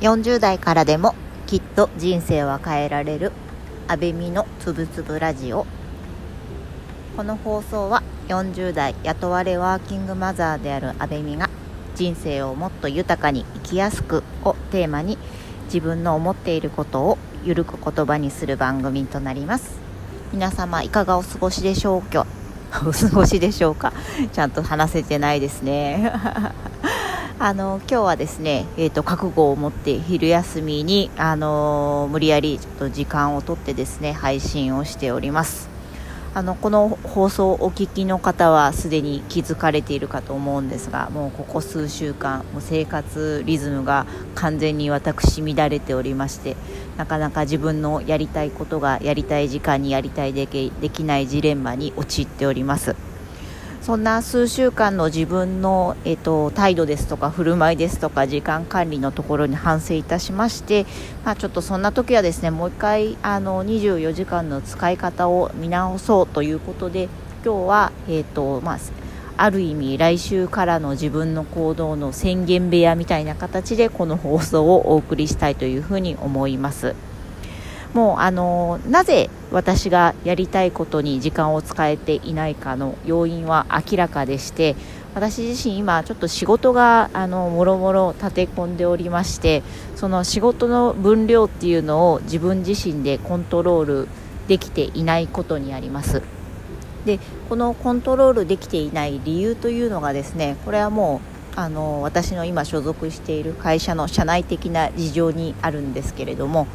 [0.00, 1.14] 40代からでも
[1.46, 3.32] きっと人生は変えられる
[3.88, 5.66] 安倍美のつぶつぶラジオ。
[7.16, 11.48] この放送は40代雇われワーキングマザーである安倍美が
[11.94, 15.16] 人生をもっと豊かに生きやすくをテーマに
[15.66, 19.78] 自分の思っていることをゆるく言葉にする番組となります。
[20.32, 22.26] 皆様いかがお過ごしでしょうか？
[22.86, 23.94] お過ごしでしょうか？
[24.32, 26.12] ちゃんと話せてないですね。
[27.38, 35.68] あの今日はですね、えーと、覚悟を持って昼休みに、あの無理やりちょっと時間をとってですね配信をしております。
[36.32, 46.54] あのこの放送をお聞きの方はすでに気づかれているかと思うんですがもうここ数週間もう生活リズムが完全に私乱れておりまして
[46.98, 53.15] なかなか自分のやりたいことがやりたい時間にやりたいできできないジレンマに陥っております。
[53.86, 60.86] そんな数週間の自分の、えっと、態度ですとか振る舞いですとか時間管理のところに反省いたしまして、
[61.24, 67.04] まあ、ちょっとそんな時はですねもう一回あの24時間の使い方を見直そうということで
[67.44, 68.78] 今日は、えっとまあ、
[69.36, 76.96] ある意味来週からの自分の行動の宣言部屋みたいな形でこの放送をお送りしたいというふうに思います。
[77.96, 84.76] もうあのなぜ私がやりたいことに時間を使えていないかの要因は明らかでして
[85.14, 89.62] 私自身今ちょっと仕事があのもろもろ立て込んでおりまして
[89.94, 94.08] その仕事の分量っていうのを自分自身でコントロール
[94.46, 96.20] できていないことにあります。
[97.06, 101.22] でこのコントロールできていない理由というのがですねこれはも
[101.54, 106.66] うあの私の今所属している会社の社内的な事情にあるんですけれども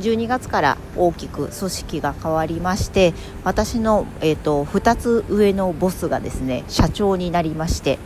[0.00, 3.14] 12月から大きく組織が変わりまして
[3.44, 7.98] 私の、えーと、2つ上のボスがですね社長になりまして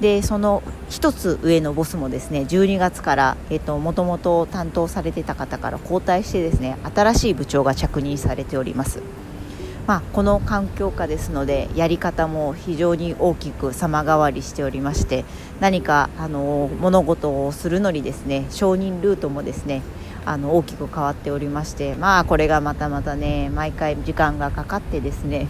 [0.00, 9.00] でその1つ上のボスもですね12月からもともと担当されてた方から交代してですね新しい部長が着任されております。
[9.86, 15.24] まあ、この環境下ですのでやり方も非常に大きく様変わりしておりまして
[15.60, 19.82] 何かあの物事をするのにですね承認ルートもですね
[20.26, 25.46] あの大きく変わっておりましてまあこれがまたまたね毎回時間がかかってですね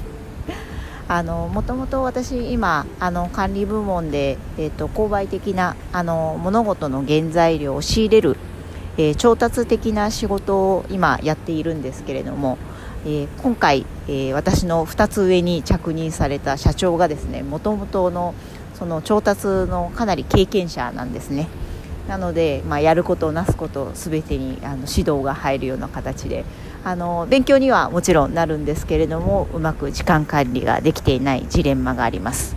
[1.08, 8.36] あのもともと私今あの管理部門で、えーと、購買的なあの物事の原材料を仕入れる、
[8.98, 12.58] えー、調達的な仕事を今やっているんですけれども、
[13.06, 18.34] えー、今回、えー、私の2つ上に着任された社長がですねもともとの
[18.74, 21.48] その調達のかなり経験者なんですね。
[22.08, 26.44] なので、まあ、やることなすこと全てにあの指導が入るような形で
[26.84, 32.56] あの勉強にはもちろんなるんですけれどもうまく時間管理ができていないジレンマがあります。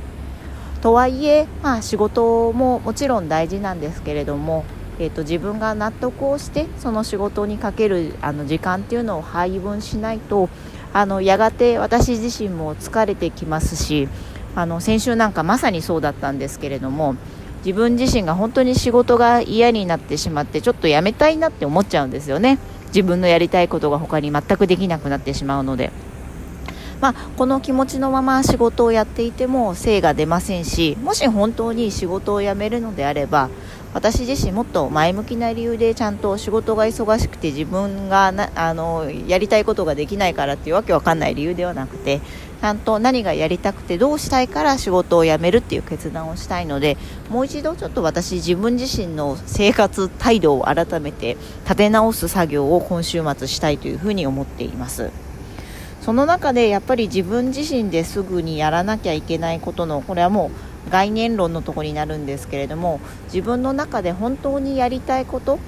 [0.81, 4.63] とはいえ、まあ、仕事ももちろん大事なんですけれども、
[4.97, 10.47] えーと、自分が納得をしてその仕事にかけるあの時間っていうのを配分しないと
[10.93, 14.07] あのやがて私自身も疲れてきますし
[14.55, 17.15] あの先週なんかまさにそうだったんですけれども
[17.65, 25.91] 自分自身が本当に仕事が嫌になってしまってちょっとやめたいなって思っちゃうんですよね自分のやりたいことが他に全くできなくなってしまうので。
[27.01, 33.49] まあ、この気持ちのまま仕事をやっていても精が出ませんしもし本当に仕事を辞めるのであれば
[33.93, 42.21] 私自身もっと前向きな理由でちゃんと仕事が忙しくて自分がなあのやりたいことができないからっていうわけわかんない理由ではなくて
[42.61, 46.97] ちゃんと何がやりたくてどうしたいから仕事を辞めるっていう決断をしたいので
[47.29, 55.11] もう一度ちょっと私自分自身の生活態度を改めて立て直す作業を今週末したいというふうに思っています。
[56.01, 60.49] その中でやっぱり自分自身ですぐにやらなきゃいけないことのこれはも
[60.87, 65.59] う概念論のところになるんですけれども自分の中で本当にやりたいこと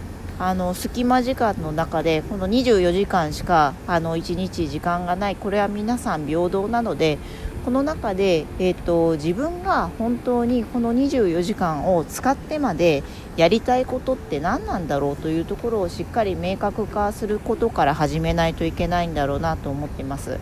[0.44, 5.36] あの隙間時間の中でこの24時間しかあの1日時間がない。
[5.36, 7.20] これは皆さん平等なので
[7.64, 13.04] この中で、えーと、自分が本当にこの24時間を使ってまで
[13.38, 20.40] やりたいことって何なんだろうというところをしっかり明確化することから始めないといけないんだろうなと思っています。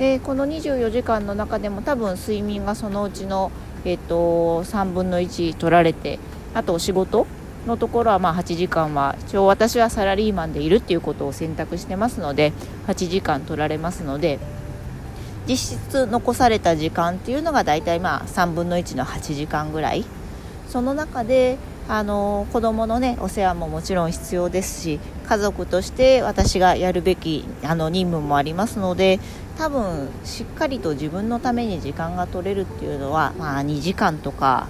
[0.00, 3.52] でこの24時間の中でも多分睡眠がそのうちの、
[3.84, 6.18] えーと3分の1取られて
[6.54, 7.28] あとお仕事
[7.66, 12.52] のところはまあ8時間は一応私はサラリーマンでいるっていうことを選択してますので
[12.86, 14.38] 8時間取られますので
[15.46, 20.04] 実質残された時間っていうのが大体まあ3分の1の8時間ぐらい。
[20.68, 29.20] その中であの子供のねお世話ももちろん必要ですし家族として私がやるべきあの任務もありますので
[29.58, 34.68] 多分しっかりと自分のために時間が取れるっていうのは、まあ、2時間とか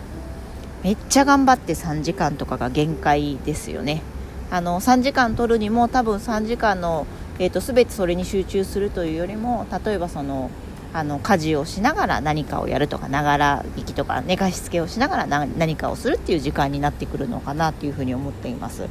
[0.82, 4.02] めっちゃ頑張って3時間とかが限界ですよね。
[4.50, 7.06] あの3時間取るにも多分3時間の、
[7.38, 10.50] えーと、全てそれに集中するというよりも例えばその
[10.92, 18.88] あの家事をしながら何かをやるとかながら聞きとか寝かしつけをしながら何かをするっていう時間になってくるのかなというふうに思っています。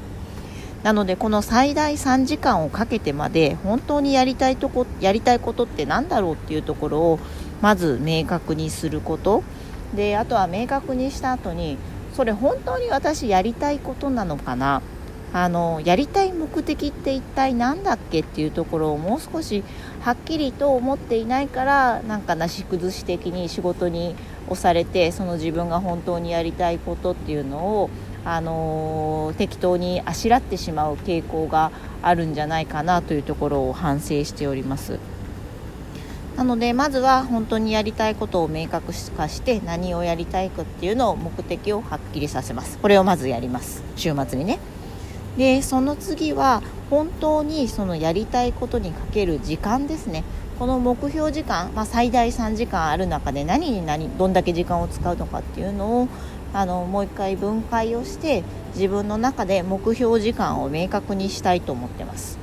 [0.82, 7.20] なのでこの最大3時間をかけてまで本当にやりたいとこやりたいことって何だろうっていうところを
[7.62, 9.44] まず明確にすること。
[9.96, 11.78] であとは明確にした後に
[12.14, 14.82] それ本当に私やりたいことなのかな？
[15.34, 19.64] あのやりたい目的って一体何だっけっていうところをもう少し
[20.02, 24.14] はっきりと思っていないからなんかなし崩し的に仕事に
[24.48, 27.90] 押されてその自分が本当にやりたいことっていうのを
[28.26, 31.72] あの適当にあしらってしまう傾向が
[32.02, 35.00] あるんじゃないかなというところを反省しております。
[36.42, 42.80] なのでまずは本当にやりたいことを明確化して何をやりたいかっていうのを目的をはっきりさせます。
[42.80, 43.84] これをまずやります。
[43.96, 44.58] 週末にね。
[45.38, 50.24] でその次は本当にそのやりたいことにかける時間ですね。
[50.58, 56.08] この目標時間、まあ、最大3時間ある中で何に何どんだけ時間を使うのかっていうのを
[56.54, 58.44] あのもう一回分解をして
[58.74, 62.40] 自分の中で目標時間を明確にしたいと思ってます。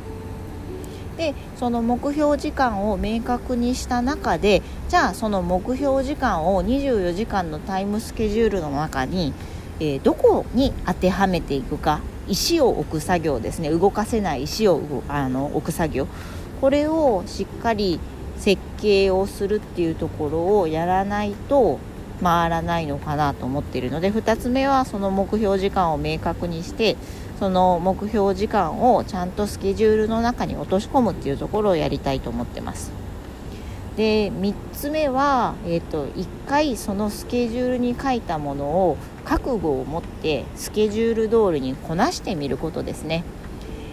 [1.18, 9.34] でその目標時間を明確にした中でじゃあその目標時間を24時間のタイムスケジュールの中に、
[9.80, 13.70] えー、どこに当てはめていくか石を置く作業ですね。
[13.70, 16.06] 動かせない石をあの置く作業。
[16.60, 17.98] これをしっかり
[18.36, 21.78] 設計をするっていうところをやらないと
[22.22, 26.96] 回らないのかなと思っているので2つ目はその目標時間を明確にして
[27.38, 32.90] その目標時間をちゃんとスケジュールの中に落とし込むっていうところをやりたいと思ってます。
[33.96, 43.24] で3つ目は、えーと、1回そのスケジュールに書いたものを覚悟を持ってスケジュール通りにこなしてみることですね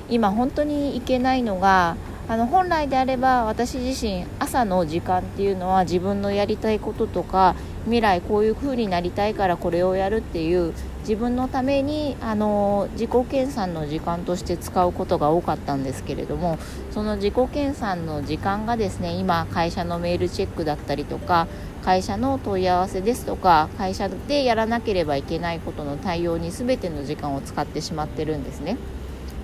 [0.07, 16.57] 今本当にいけないのがあの本来であれば私自身朝の時間っていうのは自分のやりたいこととか未来こういう風になりたいからこれをやるっていう自分のためにあの自己研鑽の時間として使うことが多かったんですけれども
[16.91, 21.47] その自己研鑽の時間がですね今会社のメールチェックだったりとか
[21.83, 28.77] 会社の問い合わせですとか会社でやらなければいけないことの対応に全ての時間を使ってしまってるんですね。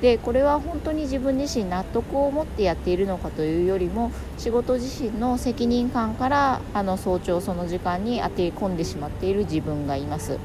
[0.02, 10.40] でこれは本当に自分自身納得を持ってやっているのかというよりも仕事自身の責任感からあの早朝その時間に当て込んでしまっている自分がいます。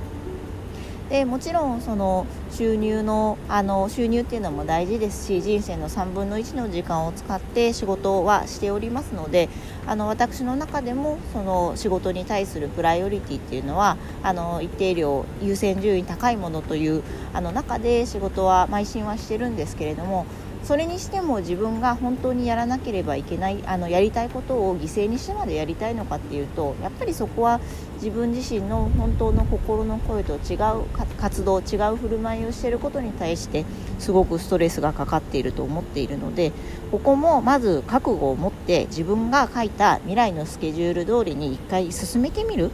[1.08, 9.48] でもちろんその収入のあの収入っていうのも大事ですし人生の3分の1の時間を使って仕事はしておりますので
[9.86, 20.26] あの私の中でもその仕事に対するプライオリティっていうのはあの一定量優先順位高いものというあの中で仕事は邁進はしてるんですけれども
[20.66, 27.60] それにしても自分が本当にやらなければいけないあのやりたいことを犠牲にしてまでやりたいのかっていうとやっぱりそこは
[27.94, 30.82] 自分自身の本当の心の声と違う
[31.20, 33.64] 活動違う振る舞いをしていることに対して
[34.00, 36.50] すごくストレスがかかっていると思っているので
[36.90, 42.72] ここもまず覚悟を持って自分が書いた未来のスケジュール通りに1回進めてみる。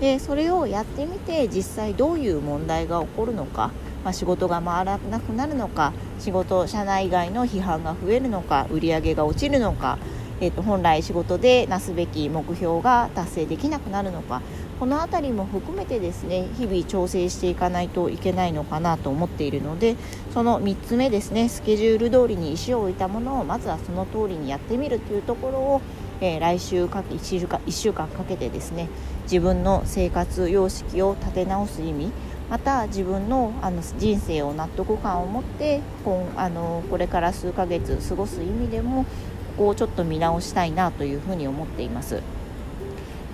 [0.00, 3.70] でそれをやってみて実際どういう問題が起こるのか
[4.06, 9.98] まあ、仕事が回らなくなるのか仕事社内外の批判が増えるのか売り上げが落ちるのか、
[10.40, 14.42] えー、と本来仕事でなすべき目標が達成できなくなるのか
[14.78, 19.96] この辺りも含めてですね日々調整していかないといけないのかなと思っているので
[20.32, 25.80] その3つ目ですねスケジュール通りに石を置いたものをまずはその通りにやってみるというところを、
[26.20, 28.88] えー、来週か1週間 ,1 週間かけてですね
[29.24, 32.12] 自分の生活様式を立て直す意味
[32.48, 39.10] また自分のあの人生を納得感を持ってこあのこれから数ヶ月過ごす意味でもこ
[39.58, 42.22] こをちょっと見直したいなというふうに思っています。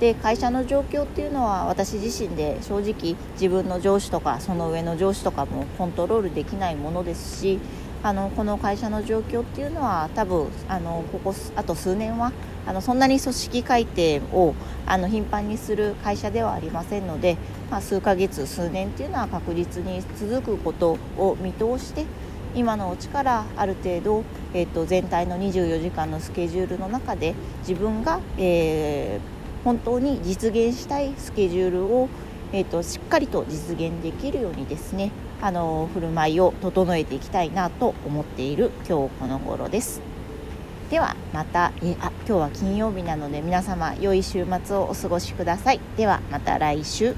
[0.00, 7.61] で会社の状況っていうのは私自身で正直自分の上司とかその上の上司とかもコントロールできないものですし
[8.04, 12.32] あのこの会社の状況っていうのは多分あのここあと数年は
[12.66, 14.54] あのそんなに組織改定を
[14.87, 17.37] あの頻繁にする会社ではありませんので、
[17.71, 22.04] まあ、数ヶ月数年っていうのは確実に続くことを見通して
[22.54, 32.09] 今のうちからある程度、えー、と全体の24時間のスケジュールの中で自分が、えー、本当に実現したいスケジュールを、
[32.52, 40.00] えー、としっかりと実現できるようにですねあの振る舞いを整えていきたいなと思っている今日この頃です。
[40.90, 47.16] ではまたえあ今日は金曜日なので皆様良い週末をお過ごしくださいではまた来週